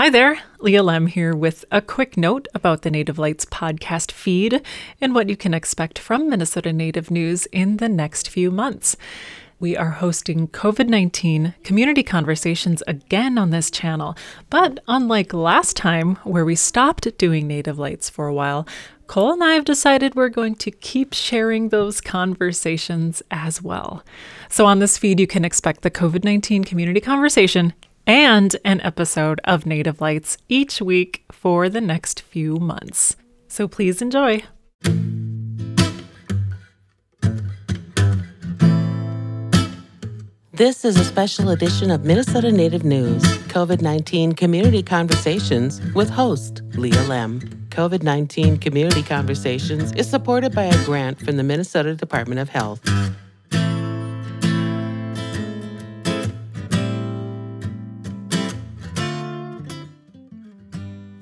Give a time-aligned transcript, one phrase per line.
[0.00, 4.62] Hi there, Leah Lemm here with a quick note about the Native Lights podcast feed
[4.98, 8.96] and what you can expect from Minnesota Native News in the next few months.
[9.58, 14.16] We are hosting COVID 19 community conversations again on this channel,
[14.48, 18.66] but unlike last time where we stopped doing Native Lights for a while,
[19.06, 24.02] Cole and I have decided we're going to keep sharing those conversations as well.
[24.48, 27.74] So, on this feed, you can expect the COVID 19 community conversation
[28.10, 33.14] and an episode of Native Lights each week for the next few months.
[33.46, 34.42] So please enjoy.
[40.50, 46.62] This is a special edition of Minnesota Native News COVID 19 Community Conversations with host
[46.74, 47.38] Leah Lemm.
[47.68, 52.80] COVID 19 Community Conversations is supported by a grant from the Minnesota Department of Health.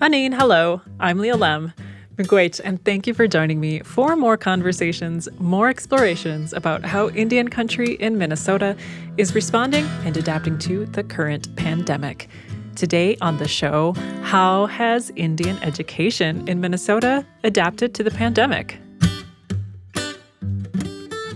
[0.00, 0.80] Anin, hello.
[1.00, 1.72] I'm Leah Lemm.
[2.24, 7.48] Great, and thank you for joining me for more conversations, more explorations about how Indian
[7.48, 8.76] country in Minnesota
[9.16, 12.28] is responding and adapting to the current pandemic.
[12.76, 18.78] Today on the show, how has Indian education in Minnesota adapted to the pandemic?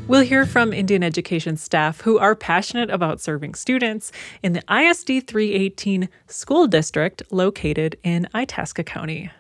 [0.09, 4.11] We'll hear from Indian education staff who are passionate about serving students
[4.43, 9.31] in the ISD 318 school district located in Itasca County.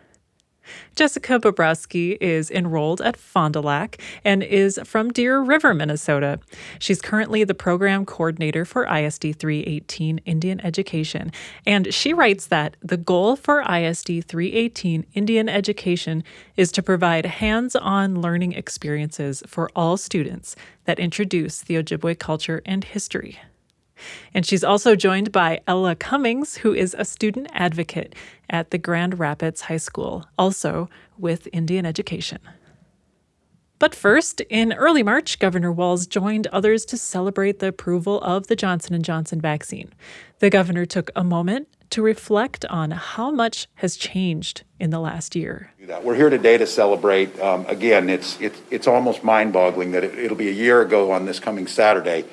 [0.95, 6.39] Jessica Bobrowski is enrolled at Fond du Lac and is from Deer River, Minnesota.
[6.79, 11.33] She's currently the program coordinator for ISD 318 Indian Education,
[11.67, 16.25] and she writes that the goal for ISD 318 Indian Education
[16.57, 22.63] is to provide hands on learning experiences for all students that introduce the Ojibwe culture
[22.65, 23.39] and history.
[24.35, 28.15] And she's also joined by Ella Cummings, who is a student advocate
[28.51, 32.39] at the Grand Rapids High School, also with Indian Education.
[33.83, 38.55] But first, in early March, Governor Walz joined others to celebrate the approval of the
[38.55, 39.93] Johnson & Johnson vaccine.
[40.39, 45.35] The governor took a moment to reflect on how much has changed in the last
[45.35, 45.73] year.
[46.03, 47.37] We're here today to celebrate.
[47.41, 51.11] Um, again, it's, it's, it's almost mind boggling that it, it'll be a year ago
[51.11, 52.25] on this coming Saturday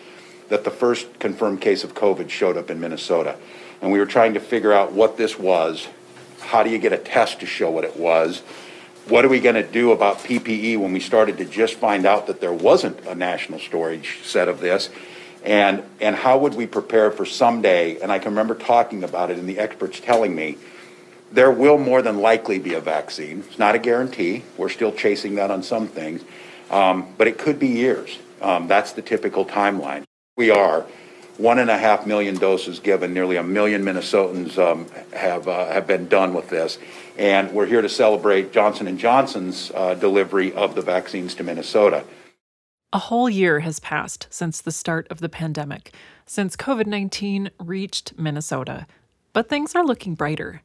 [0.49, 3.37] that the first confirmed case of COVID showed up in Minnesota.
[3.81, 5.87] And we were trying to figure out what this was.
[6.41, 8.41] How do you get a test to show what it was?
[9.07, 12.27] What are we going to do about PPE when we started to just find out
[12.27, 14.89] that there wasn't a national storage set of this?
[15.43, 17.99] And, and how would we prepare for someday?
[18.01, 20.57] And I can remember talking about it and the experts telling me
[21.31, 23.43] there will more than likely be a vaccine.
[23.47, 24.43] It's not a guarantee.
[24.57, 26.23] We're still chasing that on some things.
[26.69, 28.17] Um, but it could be years.
[28.41, 30.03] Um, that's the typical timeline.
[30.39, 30.85] We are.
[31.35, 33.13] One and a half million doses given.
[33.13, 36.77] Nearly a million Minnesotans um, have uh, have been done with this,
[37.17, 42.05] and we're here to celebrate Johnson and Johnson's uh, delivery of the vaccines to Minnesota.
[42.93, 45.93] A whole year has passed since the start of the pandemic,
[46.25, 48.87] since COVID 19 reached Minnesota.
[49.33, 50.61] But things are looking brighter.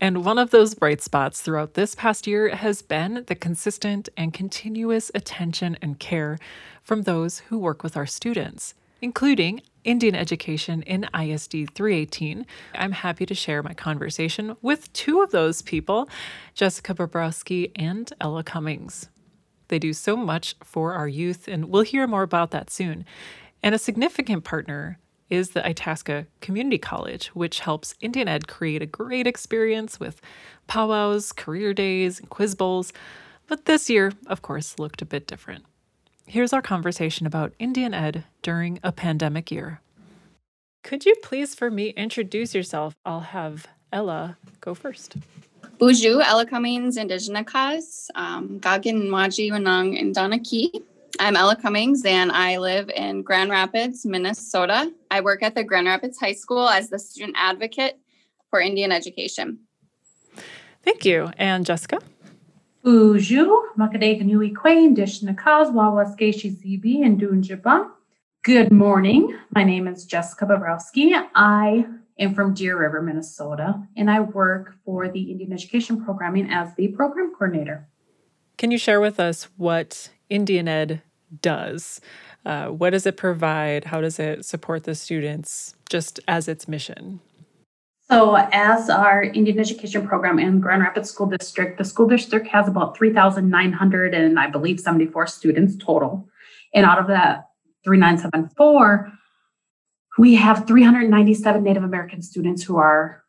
[0.00, 4.32] And one of those bright spots throughout this past year has been the consistent and
[4.32, 6.38] continuous attention and care
[6.82, 12.46] from those who work with our students including Indian education in ISD 318.
[12.74, 16.08] I'm happy to share my conversation with two of those people,
[16.54, 19.08] Jessica Bobrowski and Ella Cummings.
[19.68, 23.04] They do so much for our youth, and we'll hear more about that soon.
[23.62, 24.98] And a significant partner
[25.28, 30.20] is the Itasca Community College, which helps Indian Ed create a great experience with
[30.66, 32.92] powwows, career days, and quiz bowls.
[33.46, 35.64] But this year, of course, looked a bit different.
[36.26, 39.80] Here's our conversation about Indian Ed during a pandemic year.
[40.82, 42.94] Could you please, for me, introduce yourself?
[43.04, 45.16] I'll have Ella go first.
[45.78, 50.70] Buju, Ella Cummings, Indigenous Cause, um, Gagin Maji Wanang, and Donaki.
[51.18, 54.92] I'm Ella Cummings and I live in Grand Rapids, Minnesota.
[55.10, 57.98] I work at the Grand Rapids High School as the student advocate
[58.48, 59.58] for Indian education.
[60.82, 61.30] Thank you.
[61.36, 61.98] And Jessica?
[62.84, 67.88] Uju, Makadeka Nui Quain, Dish Nakaz, Wawaskeshi ZB, and Dunjaba.
[68.42, 69.38] Good morning.
[69.54, 71.12] My name is Jessica Bobrowski.
[71.36, 71.86] I
[72.18, 76.88] am from Deer River, Minnesota, and I work for the Indian Education Programming as the
[76.88, 77.86] program coordinator.
[78.58, 81.02] Can you share with us what Indian Ed
[81.40, 82.00] does?
[82.44, 83.84] Uh, what does it provide?
[83.84, 87.20] How does it support the students just as its mission?
[88.12, 92.68] So, as our Indian Education Program in Grand Rapids School District, the school district has
[92.68, 96.28] about 3,900 and I believe 74 students total.
[96.74, 97.46] And out of that
[97.84, 99.10] 3974,
[100.18, 103.24] we have 397 Native American students who are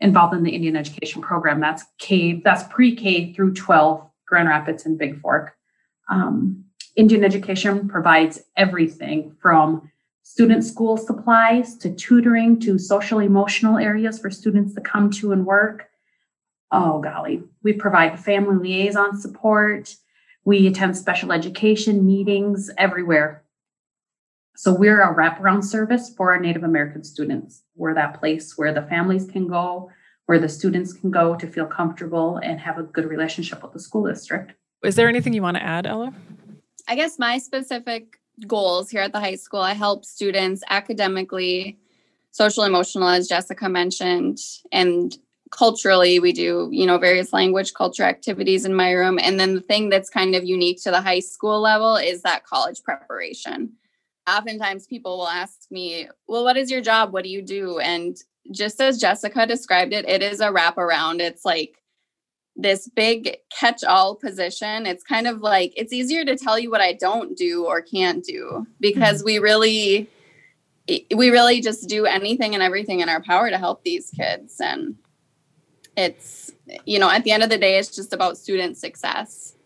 [0.00, 1.60] involved in the Indian education program.
[1.60, 5.50] That's K, that's pre-K through 12, Grand Rapids and Bigfork.
[6.10, 6.64] Um,
[6.96, 9.88] Indian education provides everything from
[10.26, 15.46] student school supplies to tutoring to social emotional areas for students to come to and
[15.46, 15.88] work.
[16.72, 19.94] Oh, golly, we provide family liaison support.
[20.44, 23.44] We attend special education meetings everywhere.
[24.56, 27.62] So we're a wraparound service for our Native American students.
[27.76, 29.92] We're that place where the families can go,
[30.26, 33.80] where the students can go to feel comfortable and have a good relationship with the
[33.80, 34.54] school district.
[34.82, 36.12] Is there anything you want to add, Ella?
[36.88, 39.60] I guess my specific goals here at the high school.
[39.60, 41.78] I help students academically,
[42.30, 44.38] social emotional, as Jessica mentioned,
[44.72, 45.16] and
[45.50, 49.18] culturally we do you know various language culture activities in my room.
[49.22, 52.44] And then the thing that's kind of unique to the high school level is that
[52.44, 53.72] college preparation.
[54.28, 57.12] Oftentimes people will ask me well what is your job?
[57.12, 57.78] What do you do?
[57.78, 58.16] And
[58.52, 61.20] just as jessica described it it is a wraparound.
[61.20, 61.76] It's like
[62.56, 64.86] this big catch all position.
[64.86, 68.24] It's kind of like it's easier to tell you what I don't do or can't
[68.24, 69.26] do because mm-hmm.
[69.26, 70.10] we really
[71.14, 74.96] we really just do anything and everything in our power to help these kids and
[75.96, 76.52] it's
[76.84, 79.56] you know at the end of the day it's just about student success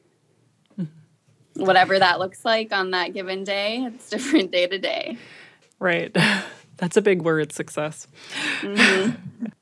[0.79, 1.65] mm-hmm.
[1.65, 5.19] whatever that looks like on that given day it's different day to day
[5.79, 6.17] right
[6.79, 8.07] that's a big word success
[8.61, 9.47] mm-hmm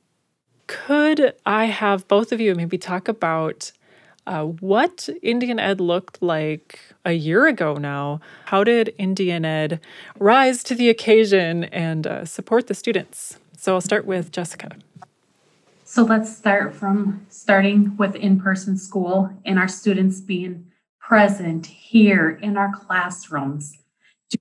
[0.69, 3.73] could I have both of you maybe talk about
[4.27, 8.21] uh, what Indian Ed looked like a year ago now?
[8.45, 9.81] How did Indian Ed
[10.19, 13.39] rise to the occasion and uh, support the students?
[13.57, 14.71] So I'll start with Jessica.
[15.85, 20.67] So let's start from starting with in person school and our students being
[21.01, 23.79] present here in our classrooms,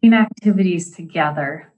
[0.02, 1.72] doing activities together,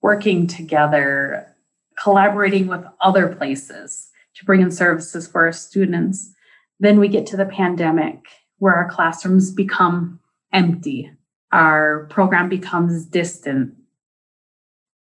[0.00, 1.54] working together,
[2.02, 6.32] collaborating with other places to bring in services for our students.
[6.78, 8.20] Then we get to the pandemic
[8.58, 10.20] where our classrooms become
[10.52, 11.10] empty,
[11.52, 13.74] our program becomes distant.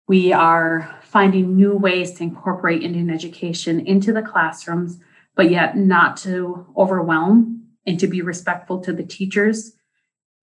[0.07, 4.99] We are finding new ways to incorporate Indian education into the classrooms,
[5.35, 9.73] but yet not to overwhelm and to be respectful to the teachers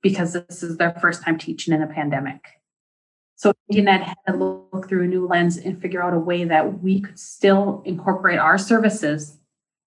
[0.01, 2.41] because this is their first time teaching in a pandemic.
[3.41, 6.83] So Indian had to look through a new lens and figure out a way that
[6.83, 9.39] we could still incorporate our services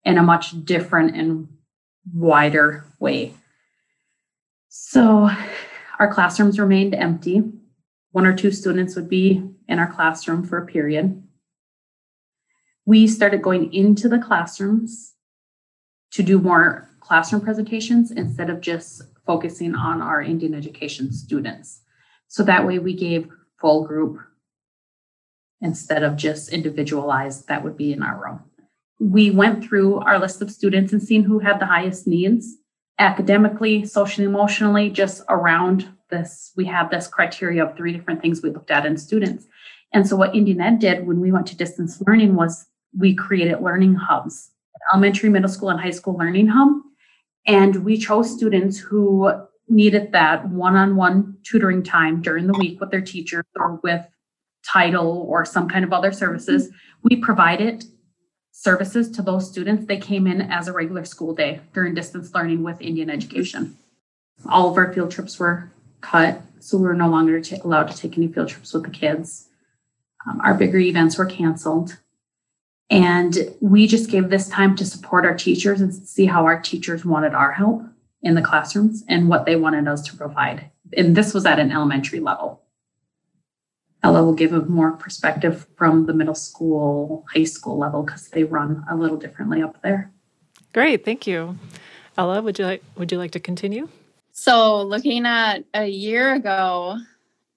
[0.03, 1.47] in a much different and
[2.13, 3.33] wider way.
[4.71, 5.31] So
[6.01, 7.45] our classrooms remained empty.
[8.11, 11.23] One or two students would be in our classroom for a period.
[12.85, 15.15] We started going into the classrooms
[16.11, 21.83] to do more classroom presentations instead of just focusing on our Indian education students.
[22.27, 23.31] So that way we gave
[23.61, 24.19] full group
[25.61, 28.41] instead of just individualized that would be in our room.
[29.01, 32.57] We went through our list of students and seen who had the highest needs
[32.99, 36.53] academically, socially, emotionally, just around this.
[36.57, 39.47] We have this criteria of three different things we looked at in students.
[39.93, 42.67] And so what Indian Ed did when we went to distance learning was
[42.97, 44.51] we created learning hubs,
[44.93, 46.73] elementary, middle school, and high school learning hub.
[47.47, 49.33] And we chose students who
[49.69, 54.07] needed that one-on-one tutoring time during the week with their teacher or with
[54.65, 56.71] title or some kind of other services.
[57.03, 57.85] We provided
[58.53, 59.87] services to those students.
[59.87, 63.77] They came in as a regular school day during distance learning with indian education.
[64.49, 67.97] All of our field trips were cut so we were no longer t- allowed to
[67.97, 69.49] take any field trips with the kids.
[70.27, 71.99] Um, our bigger events were canceled.
[72.89, 77.05] And we just gave this time to support our teachers and see how our teachers
[77.05, 77.83] wanted our help
[78.25, 80.71] in the classrooms and what they wanted us to provide.
[80.97, 82.63] And this was at an elementary level.
[84.03, 88.45] Ella will give a more perspective from the middle school, high school level because they
[88.45, 90.11] run a little differently up there.
[90.73, 91.59] Great, thank you.
[92.19, 93.89] Ella, would you like would you like to continue?
[94.33, 96.99] So, looking at a year ago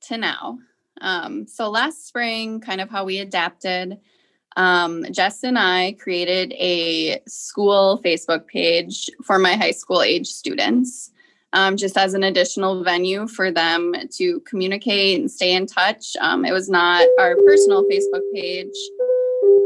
[0.01, 0.59] to now,
[1.01, 3.99] um, so last spring, kind of how we adapted
[4.57, 11.11] um, Jess and I created a school Facebook page for my high school age students,
[11.53, 16.17] um, just as an additional venue for them to communicate and stay in touch.
[16.19, 18.75] Um, it was not our personal Facebook page.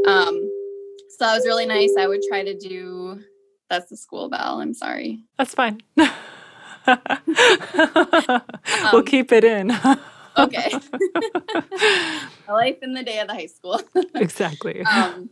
[0.06, 0.34] Um,
[1.08, 1.94] so that was really nice.
[1.98, 3.20] I would try to do
[3.70, 4.60] that's the school bell.
[4.60, 5.24] I'm sorry.
[5.38, 5.80] That's fine.
[6.86, 6.98] we'll
[8.92, 9.70] um, keep it in
[10.38, 10.70] okay.
[12.48, 13.80] life in the day of the high school.
[14.14, 14.84] exactly.
[14.92, 15.30] Um,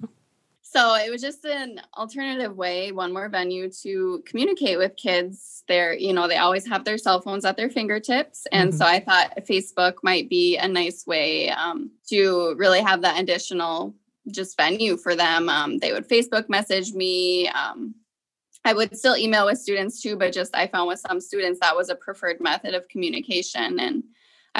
[0.62, 5.64] so it was just an alternative way, one more venue to communicate with kids.
[5.66, 8.46] They're, you know, they always have their cell phones at their fingertips.
[8.52, 8.78] And mm-hmm.
[8.78, 13.96] so I thought Facebook might be a nice way um, to really have that additional
[14.30, 15.48] just venue for them.
[15.48, 17.48] Um, they would Facebook message me.
[17.48, 17.96] Um,
[18.64, 21.76] I would still email with students too, but just I found with some students that
[21.76, 23.80] was a preferred method of communication.
[23.80, 24.04] And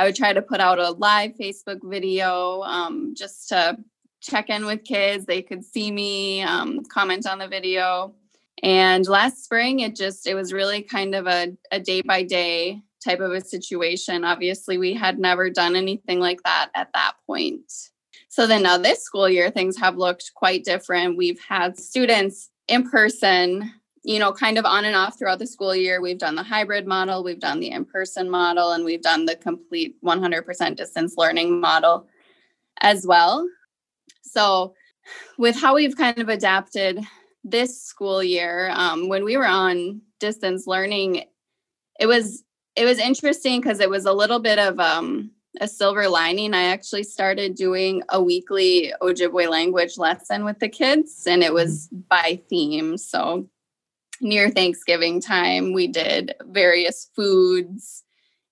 [0.00, 3.76] I would try to put out a live Facebook video um, just to
[4.22, 5.26] check in with kids.
[5.26, 8.14] They could see me, um, comment on the video.
[8.62, 12.80] And last spring, it just, it was really kind of a, a day by day
[13.04, 14.24] type of a situation.
[14.24, 17.70] Obviously, we had never done anything like that at that point.
[18.30, 21.18] So then now this school year, things have looked quite different.
[21.18, 23.70] We've had students in person,
[24.02, 26.00] you know, kind of on and off throughout the school year.
[26.00, 29.36] We've done the hybrid model, we've done the in person model, and we've done the
[29.36, 32.06] complete 100% distance learning model
[32.80, 33.46] as well.
[34.22, 34.74] So,
[35.38, 37.00] with how we've kind of adapted
[37.42, 41.24] this school year, um, when we were on distance learning,
[41.98, 42.44] it was
[42.76, 46.54] it was interesting because it was a little bit of um, a silver lining.
[46.54, 51.88] I actually started doing a weekly Ojibwe language lesson with the kids, and it was
[51.88, 52.00] mm-hmm.
[52.08, 52.96] by theme.
[52.96, 53.48] So
[54.20, 58.02] near Thanksgiving time, we did various foods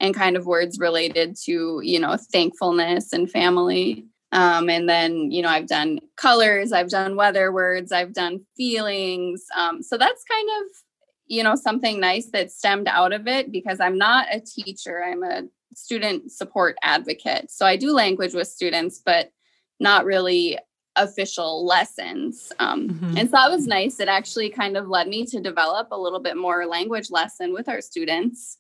[0.01, 4.07] and kind of words related to, you know, thankfulness and family.
[4.31, 9.45] Um, and then, you know, I've done colors, I've done weather words, I've done feelings.
[9.57, 10.67] Um, so that's kind of
[11.29, 15.23] you know something nice that stemmed out of it because i'm not a teacher i'm
[15.23, 15.43] a
[15.75, 19.31] student support advocate so i do language with students but
[19.79, 20.59] not really
[20.99, 22.52] official lessons.
[22.59, 23.17] Um, mm-hmm.
[23.17, 24.00] and so that was nice.
[24.00, 27.69] It actually kind of led me to develop a little bit more language lesson with
[27.69, 28.59] our students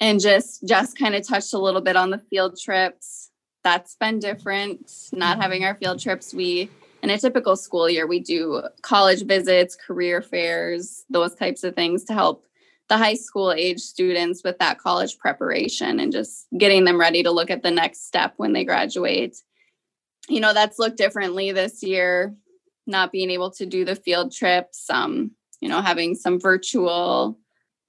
[0.00, 3.30] and just just kind of touched a little bit on the field trips.
[3.64, 6.34] That's been different not having our field trips.
[6.34, 6.70] We
[7.02, 12.04] in a typical school year, we do college visits, career fairs, those types of things
[12.04, 12.44] to help
[12.88, 17.30] the high school age students with that college preparation and just getting them ready to
[17.30, 19.36] look at the next step when they graduate.
[20.28, 22.34] You know, that's looked differently this year,
[22.86, 25.30] not being able to do the field trips, um,
[25.60, 27.38] you know, having some virtual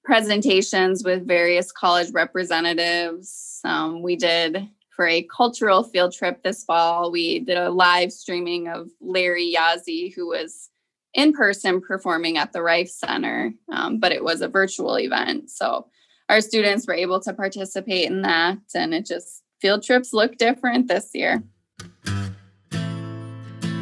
[0.04, 3.60] presentations with various college representatives.
[3.64, 7.12] Um, we did for a cultural field trip this fall.
[7.12, 10.70] We did a live streaming of Larry Yazzie, who was
[11.14, 15.50] in person performing at the Reif Center, um, but it was a virtual event.
[15.50, 15.86] So
[16.28, 20.88] our students were able to participate in that, and it just field trips look different
[20.88, 21.42] this year.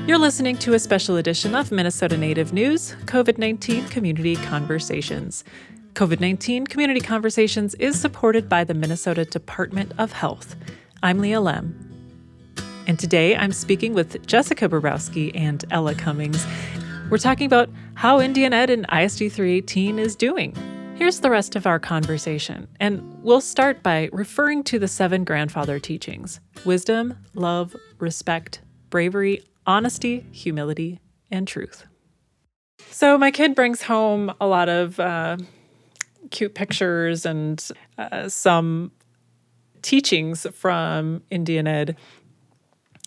[0.06, 5.42] You're listening to a special edition of Minnesota Native News COVID 19 Community Conversations.
[5.94, 10.54] COVID 19 Community Conversations is supported by the Minnesota Department of Health.
[11.02, 11.74] I'm Leah Lemm.
[12.86, 16.46] And today I'm speaking with Jessica Bobrowski and Ella Cummings.
[17.10, 20.54] We're talking about how Indian Ed and ISD 318 is doing.
[20.94, 25.80] Here's the rest of our conversation, and we'll start by referring to the seven grandfather
[25.80, 31.86] teachings wisdom, love, respect, bravery, honesty, humility, and truth.
[32.90, 35.36] So, my kid brings home a lot of uh,
[36.30, 37.62] cute pictures and
[37.98, 38.92] uh, some
[39.82, 41.96] teachings from Indian Ed,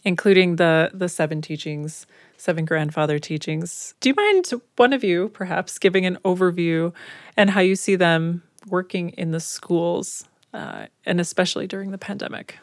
[0.04, 2.06] including the the seven teachings,
[2.38, 3.96] seven grandfather teachings.
[4.00, 6.94] Do you mind one of you perhaps giving an overview
[7.38, 12.60] and how you see them working in the schools, uh, and especially during the pandemic?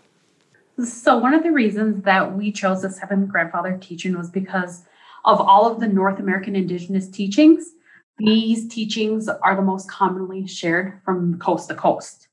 [0.85, 4.85] So one of the reasons that we chose the seven grandfather teaching was because
[5.25, 7.73] of all of the North American Indigenous teachings.
[8.18, 12.28] These teachings are the most commonly shared from coast to coast.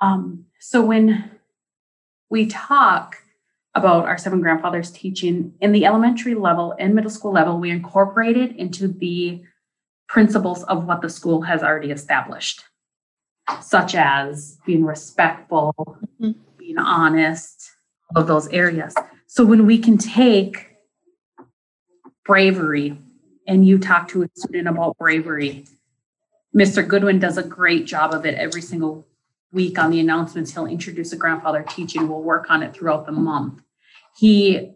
[0.00, 1.30] Um, so when
[2.28, 3.16] we talk
[3.74, 8.36] about our seven grandfathers teaching in the elementary level and middle school level, we incorporate
[8.36, 9.42] it into the
[10.08, 12.64] principles of what the school has already established,
[13.60, 15.72] such as being respectful,
[16.20, 16.32] mm-hmm.
[16.68, 17.70] Being honest,
[18.14, 18.94] of those areas.
[19.26, 20.76] So when we can take
[22.26, 22.98] bravery
[23.46, 25.64] and you talk to a student about bravery,
[26.54, 26.86] Mr.
[26.86, 29.06] Goodwin does a great job of it every single
[29.50, 32.06] week on the announcements, he'll introduce a grandfather teaching.
[32.06, 33.62] We'll work on it throughout the month.
[34.18, 34.72] He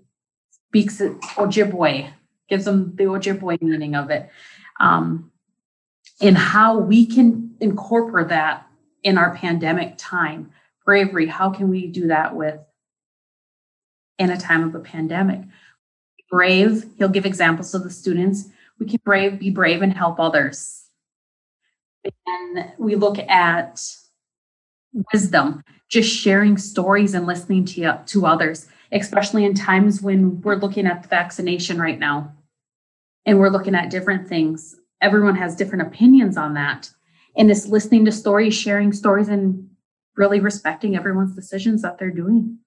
[0.68, 2.10] speaks Ojibwe,
[2.48, 4.30] gives them the Ojibwe meaning of it,
[4.80, 5.30] um,
[6.22, 8.66] and how we can incorporate that
[9.02, 10.52] in our pandemic time.
[10.84, 12.58] Bravery, how can we do that with
[14.18, 15.40] in a time of a pandemic?
[16.30, 18.48] Brave, he'll give examples to the students.
[18.78, 20.84] We can brave, be brave and help others.
[22.26, 23.84] And we look at
[25.12, 30.86] wisdom, just sharing stories and listening to, to others, especially in times when we're looking
[30.86, 32.34] at the vaccination right now
[33.24, 34.76] and we're looking at different things.
[35.00, 36.90] Everyone has different opinions on that.
[37.36, 39.68] And it's listening to stories, sharing stories, and
[40.16, 42.58] really respecting everyone's decisions that they're doing.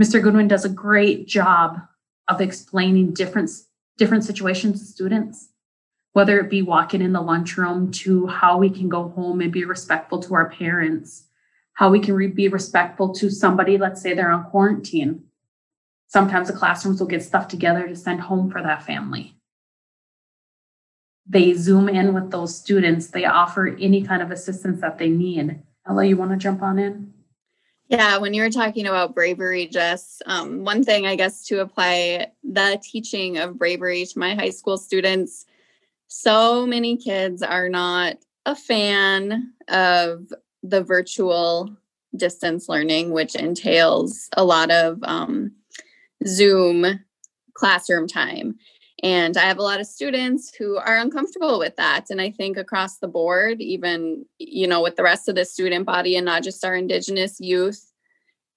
[0.00, 0.22] Mr.
[0.22, 1.80] Goodwin does a great job
[2.28, 3.50] of explaining different
[3.96, 5.50] different situations to students
[6.12, 9.64] whether it be walking in the lunchroom to how we can go home and be
[9.64, 11.24] respectful to our parents
[11.74, 15.22] how we can re- be respectful to somebody let's say they're on quarantine
[16.08, 19.36] sometimes the classrooms will get stuff together to send home for that family
[21.26, 25.62] they zoom in with those students they offer any kind of assistance that they need
[25.88, 27.12] ella you want to jump on in
[27.88, 32.28] yeah, when you were talking about bravery, Jess, um, one thing I guess to apply
[32.42, 35.44] the teaching of bravery to my high school students,
[36.08, 41.76] so many kids are not a fan of the virtual
[42.16, 45.52] distance learning, which entails a lot of um,
[46.26, 47.00] Zoom
[47.52, 48.56] classroom time.
[49.04, 52.06] And I have a lot of students who are uncomfortable with that.
[52.08, 55.84] And I think across the board, even, you know, with the rest of the student
[55.84, 57.92] body and not just our Indigenous youth,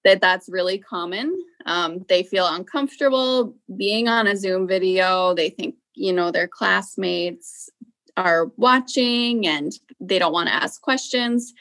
[0.04, 1.36] that that's really common.
[1.66, 5.34] Um, they feel uncomfortable being on a Zoom video.
[5.34, 7.68] They think, you know, their classmates
[8.16, 11.52] are watching and they don't want to ask questions.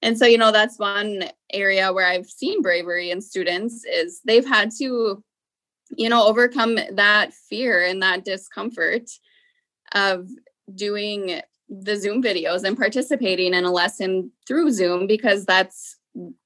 [0.00, 4.48] And so, you know, that's one area where I've seen bravery in students is they've
[4.48, 5.22] had to
[5.96, 9.10] you know, overcome that fear and that discomfort
[9.92, 10.28] of
[10.74, 15.96] doing the Zoom videos and participating in a lesson through Zoom because that's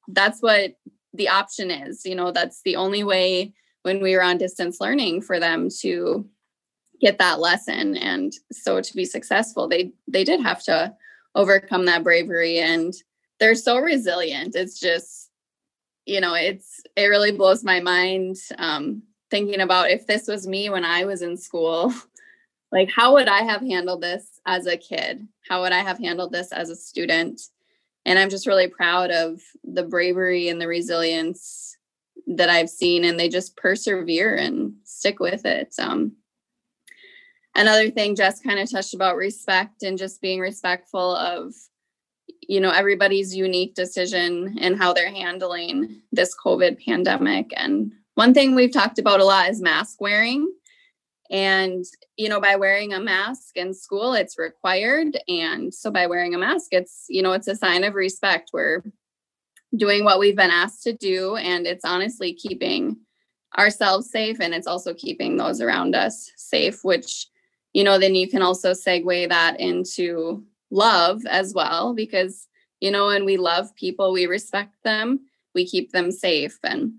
[0.08, 0.74] that's what
[1.12, 2.04] the option is.
[2.04, 6.26] You know, that's the only way when we were on distance learning for them to
[7.00, 10.94] get that lesson and so to be successful they they did have to
[11.34, 12.94] overcome that bravery and
[13.38, 15.30] they're so resilient it's just
[16.06, 19.02] you know it's it really blows my mind um
[19.34, 21.92] thinking about if this was me when I was in school,
[22.72, 25.26] like how would I have handled this as a kid?
[25.48, 27.40] How would I have handled this as a student?
[28.06, 31.76] And I'm just really proud of the bravery and the resilience
[32.28, 35.74] that I've seen, and they just persevere and stick with it.
[35.80, 36.12] Um,
[37.56, 41.54] another thing Jess kind of touched about respect and just being respectful of
[42.40, 48.54] you know everybody's unique decision and how they're handling this covid pandemic and one thing
[48.54, 50.52] we've talked about a lot is mask wearing.
[51.30, 51.84] And,
[52.16, 55.18] you know, by wearing a mask in school, it's required.
[55.26, 58.50] And so by wearing a mask, it's, you know, it's a sign of respect.
[58.52, 58.82] We're
[59.74, 61.36] doing what we've been asked to do.
[61.36, 62.98] And it's honestly keeping
[63.56, 64.40] ourselves safe.
[64.40, 67.26] And it's also keeping those around us safe, which,
[67.72, 72.48] you know, then you can also segue that into love as well, because,
[72.80, 75.20] you know, when we love people, we respect them,
[75.54, 76.58] we keep them safe.
[76.62, 76.94] And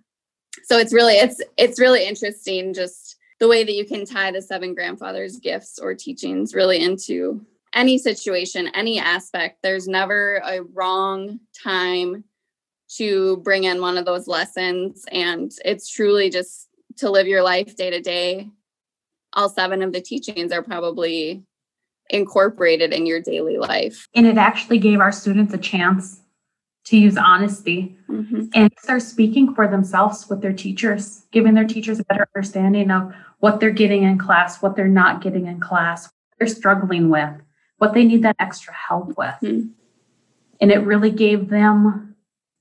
[0.64, 4.42] so it's really it's it's really interesting just the way that you can tie the
[4.42, 9.60] seven grandfathers gifts or teachings really into any situation any aspect.
[9.62, 12.24] There's never a wrong time
[12.98, 17.76] to bring in one of those lessons and it's truly just to live your life
[17.76, 18.50] day to day.
[19.34, 21.44] All seven of the teachings are probably
[22.10, 24.08] incorporated in your daily life.
[24.16, 26.22] And it actually gave our students a chance
[26.86, 28.46] to use honesty mm-hmm.
[28.54, 33.14] and start speaking for themselves with their teachers, giving their teachers a better understanding of
[33.40, 37.32] what they're getting in class, what they're not getting in class, what they're struggling with,
[37.78, 39.36] what they need that extra help with.
[39.42, 39.68] Mm-hmm.
[40.62, 42.16] And it really gave them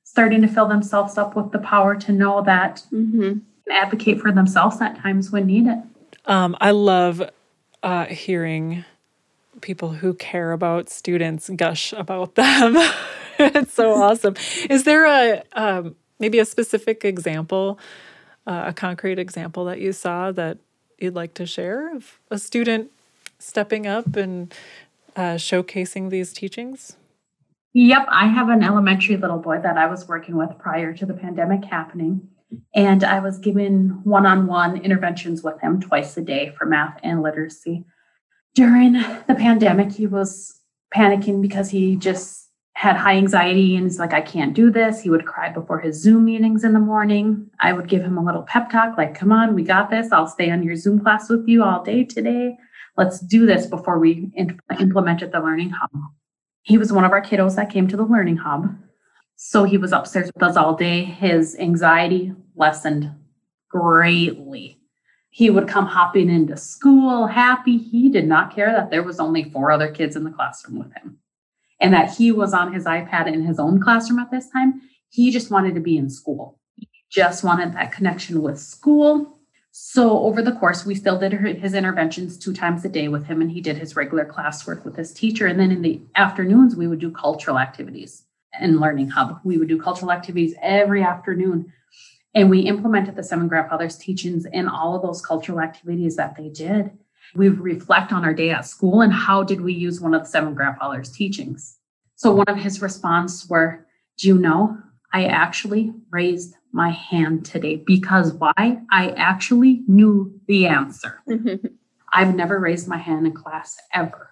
[0.04, 3.38] starting to fill themselves up with the power to know that mm-hmm.
[3.70, 5.82] advocate for themselves at times when needed.
[6.24, 7.22] Um, I love
[7.82, 8.84] uh, hearing
[9.60, 12.76] people who care about students gush about them.
[13.38, 14.34] it's so awesome.
[14.70, 17.78] Is there a um, maybe a specific example,
[18.46, 20.58] uh, a concrete example that you saw that
[20.98, 22.90] you'd like to share of a student
[23.38, 24.54] stepping up and
[25.16, 26.96] uh, showcasing these teachings?
[27.72, 31.14] Yep, I have an elementary little boy that I was working with prior to the
[31.14, 32.28] pandemic happening.
[32.72, 37.00] And I was given one on one interventions with him twice a day for math
[37.02, 37.84] and literacy.
[38.54, 40.60] During the pandemic, he was
[40.94, 42.43] panicking because he just
[42.74, 45.00] had high anxiety and he's like, I can't do this.
[45.00, 47.48] He would cry before his Zoom meetings in the morning.
[47.60, 50.10] I would give him a little pep talk, like, come on, we got this.
[50.12, 52.56] I'll stay on your Zoom class with you all day today.
[52.96, 54.30] Let's do this before we
[54.78, 55.90] implemented the Learning Hub.
[56.62, 58.74] He was one of our kiddos that came to the Learning Hub.
[59.36, 61.04] So he was upstairs with us all day.
[61.04, 63.10] His anxiety lessened
[63.68, 64.78] greatly.
[65.30, 67.78] He would come hopping into school happy.
[67.78, 70.92] He did not care that there was only four other kids in the classroom with
[70.94, 71.18] him
[71.80, 74.80] and that he was on his iPad in his own classroom at this time.
[75.08, 76.58] He just wanted to be in school.
[76.76, 79.38] He just wanted that connection with school.
[79.70, 83.40] So over the course, we still did his interventions two times a day with him,
[83.40, 85.48] and he did his regular classwork with his teacher.
[85.48, 88.24] And then in the afternoons, we would do cultural activities
[88.58, 89.40] and Learning Hub.
[89.42, 91.72] We would do cultural activities every afternoon.
[92.34, 96.48] And we implemented the seven grandfathers teachings in all of those cultural activities that they
[96.48, 96.92] did.
[97.34, 100.28] We reflect on our day at school and how did we use one of the
[100.28, 101.78] seven grandfathers teachings.
[102.16, 103.86] So one of his response were,
[104.18, 104.78] do you know,
[105.12, 108.78] I actually raised my hand today because why?
[108.90, 111.20] I actually knew the answer.
[112.12, 114.30] I've never raised my hand in class ever.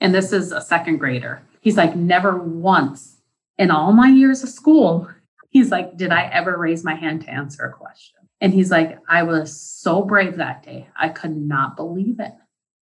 [0.00, 1.42] And this is a second grader.
[1.60, 3.16] He's like, never once
[3.58, 5.08] in all my years of school,
[5.50, 8.25] he's like, did I ever raise my hand to answer a question?
[8.40, 10.88] And he's like, I was so brave that day.
[10.98, 12.32] I could not believe it.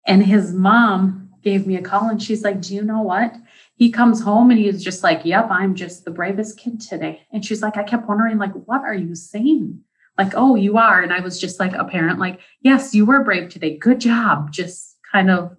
[0.06, 3.34] And his mom gave me a call and she's like, Do you know what?
[3.74, 7.22] He comes home and he's just like, Yep, I'm just the bravest kid today.
[7.32, 9.80] And she's like, I kept wondering, like, what are you saying?
[10.18, 11.00] Like, oh, you are.
[11.00, 13.78] And I was just like a parent, like, yes, you were brave today.
[13.78, 14.52] Good job.
[14.52, 15.56] Just kind of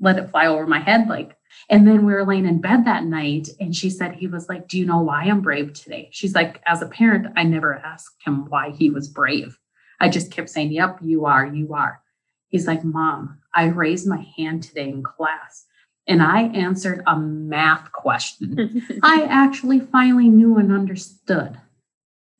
[0.00, 1.08] let it fly over my head.
[1.08, 1.35] Like,
[1.68, 4.68] and then we were laying in bed that night and she said, he was like,
[4.68, 6.08] Do you know why I'm brave today?
[6.12, 9.58] She's like, as a parent, I never asked him why he was brave.
[10.00, 12.02] I just kept saying, Yep, you are, you are.
[12.48, 15.64] He's like, Mom, I raised my hand today in class
[16.06, 18.82] and I answered a math question.
[19.02, 21.58] I actually finally knew and understood.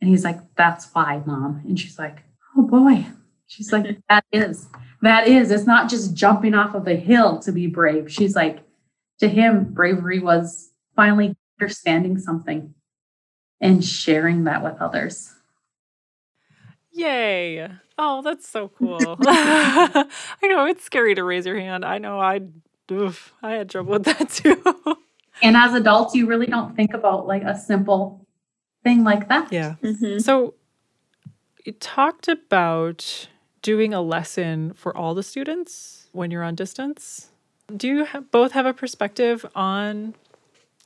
[0.01, 1.63] And he's like, That's why, Mom.
[1.67, 2.19] And she's like,
[2.57, 3.07] Oh boy.
[3.49, 4.69] She's like, That is,
[5.03, 5.51] that is.
[5.51, 8.13] It's not just jumping off of a hill to be brave.
[8.13, 8.66] She's like,
[9.21, 12.75] To him, bravery was finally understanding something
[13.61, 15.35] and sharing that with others.
[16.93, 17.69] Yay.
[17.99, 19.17] Oh, that's so cool.
[19.27, 20.07] I
[20.43, 21.85] know it's scary to raise your hand.
[21.85, 22.41] I know I
[22.91, 24.63] oof, I had trouble with that too.
[25.43, 28.27] and as adults, you really don't think about like a simple
[28.83, 29.53] thing like that.
[29.53, 29.75] Yeah.
[29.83, 30.19] Mm-hmm.
[30.19, 30.55] So
[31.65, 33.29] you talked about
[33.63, 37.31] doing a lesson for all the students when you're on distance.
[37.75, 40.15] Do you have, both have a perspective on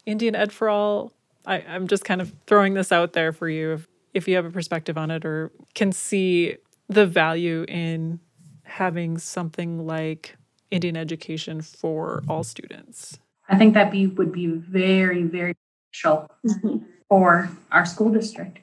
[0.06, 1.12] Indian Ed for All?
[1.44, 4.44] I, I'm just kind of throwing this out there for you if, if you have
[4.44, 6.56] a perspective on it or can see
[6.88, 8.20] the value in
[8.64, 10.36] having something like
[10.70, 13.18] Indian education for all students?
[13.48, 15.54] I think that be would be very, very
[15.92, 16.84] beneficial mm-hmm.
[17.08, 18.60] for our school district.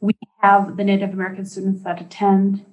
[0.00, 2.64] We have the Native American students that attend.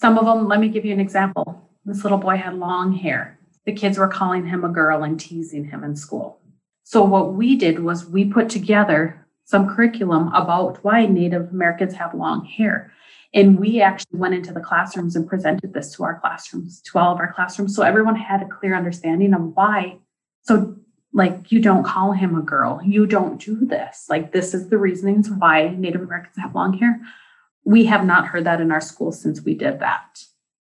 [0.00, 1.68] Some of them, let me give you an example.
[1.84, 3.38] This little boy had long hair.
[3.64, 6.40] The kids were calling him a girl and teasing him in school.
[6.84, 12.14] So, what we did was we put together some curriculum about why Native Americans have
[12.14, 12.92] long hair.
[13.34, 17.14] And we actually went into the classrooms and presented this to our classrooms, to all
[17.14, 17.74] of our classrooms.
[17.74, 19.98] So everyone had a clear understanding of why.
[20.42, 20.76] So,
[21.14, 24.06] like, you don't call him a girl, you don't do this.
[24.08, 27.00] Like, this is the reasonings why Native Americans have long hair.
[27.64, 30.24] We have not heard that in our schools since we did that.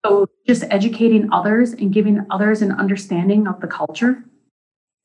[0.08, 4.24] So, just educating others and giving others an understanding of the culture.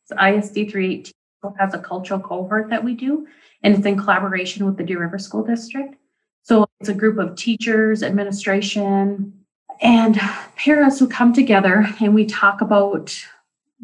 [0.05, 1.13] So ISD 318
[1.59, 3.27] has a cultural cohort that we do,
[3.61, 5.95] and it's in collaboration with the Deer River School District.
[6.43, 9.33] So it's a group of teachers, administration,
[9.81, 10.15] and
[10.55, 13.13] parents who come together and we talk about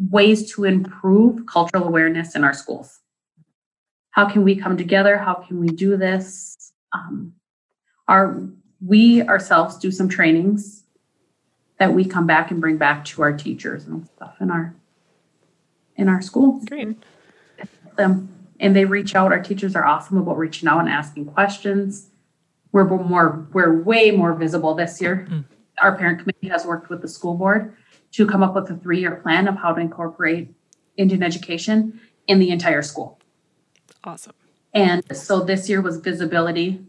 [0.10, 3.00] ways to improve cultural awareness in our schools.
[4.12, 5.18] How can we come together?
[5.18, 6.72] How can we do this?
[6.94, 7.34] Um,
[8.08, 8.42] our
[8.86, 10.79] we ourselves do some trainings
[11.80, 14.76] that we come back and bring back to our teachers and stuff in our
[15.96, 16.66] in our schools.
[16.66, 16.98] Great.
[17.98, 19.32] Them and they reach out.
[19.32, 22.10] Our teachers are awesome about reaching out and asking questions
[22.72, 25.28] we're more we're way more visible this year.
[25.30, 25.46] Mm.
[25.82, 27.76] Our parent committee has worked with the school board
[28.12, 30.54] to come up with a three-year plan of how to incorporate
[30.98, 33.20] Indian education in the entire school.
[34.04, 34.34] Awesome.
[34.74, 36.86] And so this year was visibility,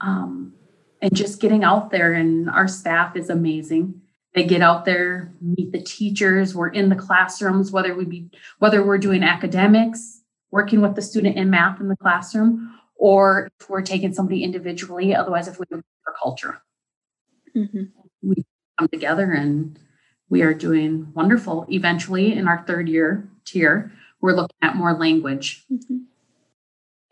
[0.00, 0.52] um,
[1.00, 2.12] and just getting out there.
[2.12, 4.00] And our staff is amazing.
[4.38, 6.54] They get out there, meet the teachers.
[6.54, 10.20] We're in the classrooms, whether we be whether we're doing academics,
[10.52, 15.12] working with the student in math in the classroom, or if we're taking somebody individually.
[15.12, 16.62] Otherwise, if we have for culture,
[17.56, 17.82] mm-hmm.
[18.22, 18.44] we
[18.78, 19.76] come together and
[20.28, 21.66] we are doing wonderful.
[21.68, 25.96] Eventually, in our third year tier, we're looking at more language mm-hmm.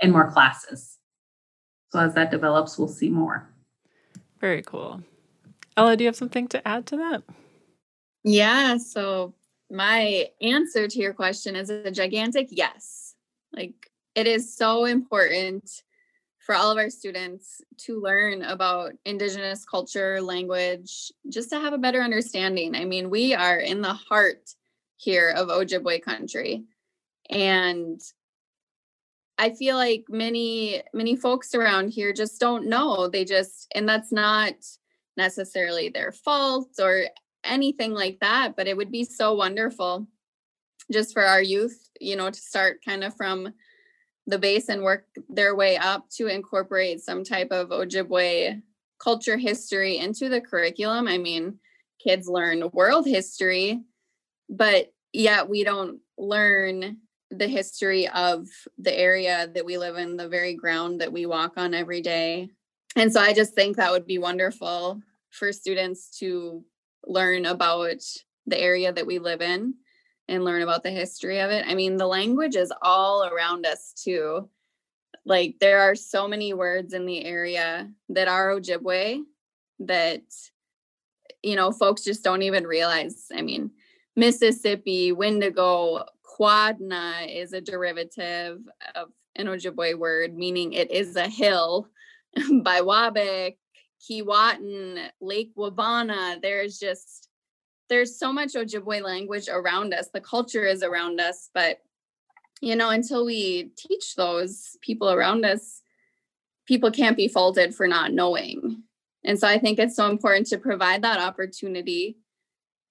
[0.01, 0.99] and more classes.
[1.91, 3.51] So as that develops, we'll see more.
[4.39, 5.03] Very cool.
[5.77, 7.23] Ella, do you have something to add to that?
[8.25, 8.79] Yeah.
[8.79, 9.35] So
[9.71, 13.15] my answer to your question is a gigantic yes.
[13.53, 15.71] Like it is so important
[16.47, 21.79] for all of our students to learn about indigenous culture language just to have a
[21.79, 24.49] better understanding i mean we are in the heart
[24.97, 26.62] here of ojibwe country
[27.29, 28.01] and
[29.39, 34.12] i feel like many many folks around here just don't know they just and that's
[34.12, 34.55] not
[35.17, 37.05] necessarily their fault or
[37.45, 40.07] anything like that but it would be so wonderful
[40.93, 43.53] just for our youth you know to start kind of from
[44.27, 48.61] the base and work their way up to incorporate some type of Ojibwe
[48.99, 51.07] culture history into the curriculum.
[51.07, 51.59] I mean,
[52.03, 53.83] kids learn world history,
[54.49, 56.99] but yet we don't learn
[57.31, 58.47] the history of
[58.79, 62.51] the area that we live in, the very ground that we walk on every day.
[62.97, 66.65] And so I just think that would be wonderful for students to
[67.07, 68.01] learn about
[68.47, 69.75] the area that we live in
[70.29, 71.65] and learn about the history of it.
[71.69, 74.49] I mean, the language is all around us too.
[75.25, 79.23] Like there are so many words in the area that are Ojibwe
[79.81, 80.23] that
[81.43, 83.27] you know folks just don't even realize.
[83.35, 83.71] I mean,
[84.15, 88.61] Mississippi, Wendigo, Quadna is a derivative
[88.95, 91.89] of an Ojibwe word, meaning it is a hill.
[92.62, 93.57] Biwabik,
[94.01, 96.40] Keewatin, Lake Wabana.
[96.40, 97.29] there's just
[97.88, 100.09] there's so much Ojibwe language around us.
[100.12, 101.79] The culture is around us, but
[102.61, 105.83] you know, until we teach those people around us,
[106.66, 108.83] people can't be faulted for not knowing.
[109.25, 112.16] And so I think it's so important to provide that opportunity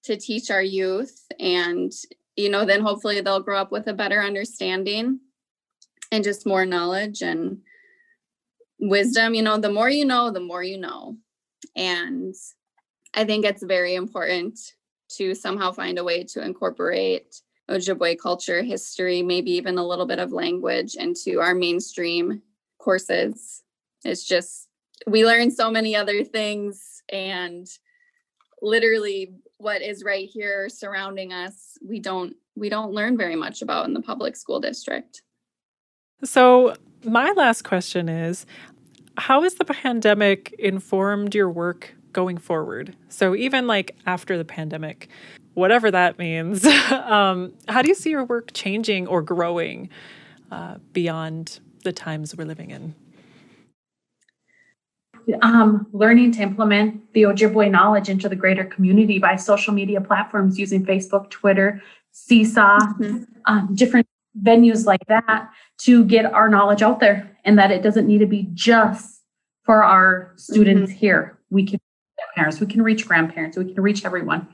[0.04, 1.92] to teach our youth and
[2.36, 5.18] you know then hopefully they'll grow up with a better understanding
[6.12, 7.58] and just more knowledge and
[8.78, 11.16] wisdom you know the more you know the more you know.
[11.74, 12.34] And
[13.14, 14.58] i think it's very important
[15.16, 20.18] to somehow find a way to incorporate ojibwe culture history maybe even a little bit
[20.18, 22.42] of language into our mainstream
[22.78, 23.64] courses.
[24.04, 24.68] It's just
[25.08, 27.66] we learn so many other things and
[28.62, 33.86] literally what is right here surrounding us we don't we don't learn very much about
[33.86, 35.22] in the public school district
[36.24, 36.74] so
[37.04, 38.46] my last question is
[39.18, 45.08] how has the pandemic informed your work going forward so even like after the pandemic
[45.54, 49.88] whatever that means um, how do you see your work changing or growing
[50.50, 52.94] uh, beyond the times we're living in
[55.42, 60.58] um, learning to implement the Ojibwe knowledge into the greater community by social media platforms
[60.58, 63.24] using Facebook, Twitter, Seesaw, mm-hmm.
[63.46, 64.06] um, different
[64.42, 68.26] venues like that to get our knowledge out there and that it doesn't need to
[68.26, 69.22] be just
[69.64, 70.98] for our students mm-hmm.
[70.98, 71.38] here.
[71.50, 71.80] We can
[72.34, 74.46] parents, we can reach grandparents, we can reach everyone.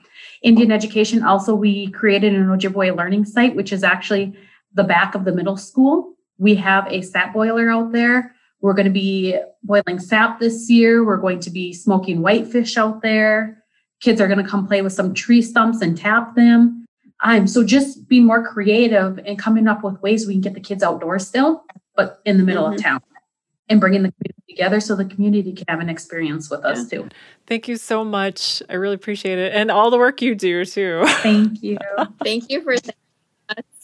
[0.42, 4.37] Indian education also we created an Ojibwe learning site, which is actually
[4.75, 6.14] the back of the middle school.
[6.38, 11.05] We have a sap boiler out there we're going to be boiling sap this year.
[11.05, 13.62] We're going to be smoking whitefish out there.
[14.01, 16.82] Kids are going to come play with some tree stumps and tap them.
[17.23, 20.61] Um, so just be more creative and coming up with ways we can get the
[20.61, 21.65] kids outdoors still,
[21.97, 22.75] but in the middle mm-hmm.
[22.75, 23.01] of town
[23.69, 27.09] and bringing the community together so the community can have an experience with us too.
[27.47, 28.63] Thank you so much.
[28.69, 29.53] I really appreciate it.
[29.55, 31.03] And all the work you do too.
[31.07, 31.79] Thank you.
[32.23, 32.75] Thank you for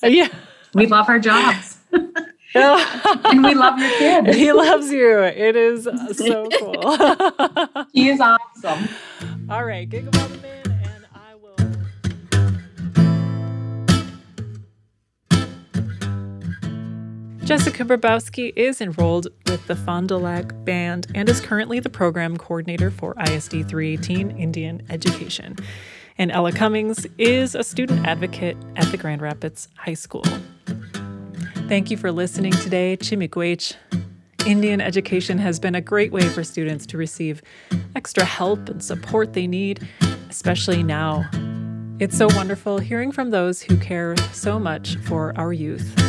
[0.02, 0.28] Yeah.
[0.74, 1.78] We love our jobs.
[2.54, 4.34] and we love your kid.
[4.34, 5.20] He loves you.
[5.20, 7.86] It is so cool.
[7.92, 8.88] he is awesome.
[9.48, 10.57] All right, Gigawabba
[17.48, 22.36] Jessica Brabowski is enrolled with the Fond du Lac Band and is currently the program
[22.36, 25.56] coordinator for ISD 318 Indian Education.
[26.18, 30.24] And Ella Cummings is a student advocate at the Grand Rapids High School.
[31.68, 32.98] Thank you for listening today.
[32.98, 33.76] Chimiigwech.
[34.44, 37.40] Indian education has been a great way for students to receive
[37.96, 39.88] extra help and support they need,
[40.28, 41.24] especially now.
[41.98, 46.07] It's so wonderful hearing from those who care so much for our youth.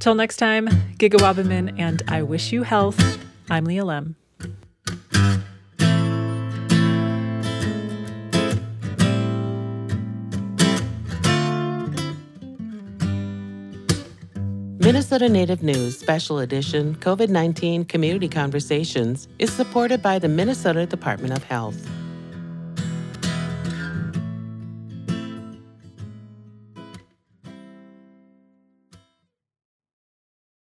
[0.00, 2.98] Till next time, Gigawabamin, and I wish you health.
[3.50, 4.14] I'm Leah Lemm.
[14.78, 21.34] Minnesota Native News Special Edition COVID 19 Community Conversations is supported by the Minnesota Department
[21.34, 21.86] of Health.